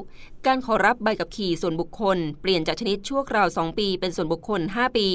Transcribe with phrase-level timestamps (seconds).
[0.46, 5.08] การขอรับใบขับขี่ส่วนบุคคล เปลี่ยนจากชนิดชั่วคราว 2 ปี เป็นส่วนบุคคล 5 ปี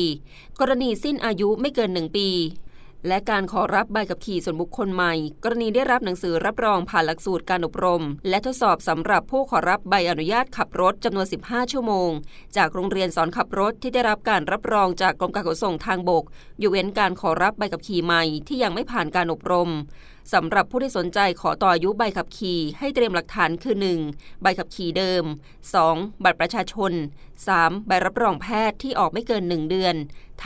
[0.59, 2.29] กรณีสิ้นอายุไม่เกิน 1 ปี
[3.07, 12.11] และการขอรับใบขับขี่ส่วนบุคคลใหม่ กรณีได้รับหนังสือรับรองผ่านหลักสูตรการอบรม และทดสอบสำหรับผู้ขอรับใบอนุญาตขับรถจำนวน 15 ชั่วโมง
[12.57, 16.23] จากโรงเรียนสอนขับรถที่ได้รับการรับรองจากกรมการขนส่งทางบก
[16.59, 19.69] อยู่เว้นการขอรับใบขับขี่ใหม่ที่ยังไม่ผ่านการอบรม
[20.33, 23.75] สำหรับผู้ที่สนใจขอต่ออายุใบขับขี่ให้เตรียมหลักฐานคือ
[24.09, 24.41] 1.
[24.41, 25.23] ใบขับขี่เดิม
[25.73, 26.23] 2.
[26.23, 26.91] บัตรประชาชน
[27.39, 27.87] 3.
[27.87, 29.95] ใบรับรองแพทย์ที่ออกไม่เกิน 1 เดือน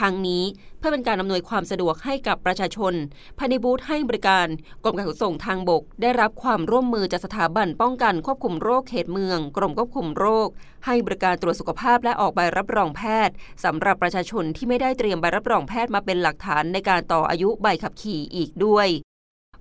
[0.06, 0.44] ั้งนี้
[0.78, 2.94] เพื่อเป็นการอำนวยความสะดวกให้กับประชาชน
[3.38, 4.46] ภายในบูธให้บริการ
[4.84, 10.48] กรมการขนส่งทางบก ได้รับความร่วมมือจากสถาบันป้องกันควบคุมโรคเขตเมือง กรมควบคุมโรค
[10.86, 13.34] ให้บริการตรวจสุขภาพและออกใบรับรองแพทย์
[13.64, 18.88] สำหรับประชาชนที่ไม่ได้เตรียมใบรับรองแพทย์มาเป็นหลักฐานในการต่ออายุใบขับขี่อีกด้วย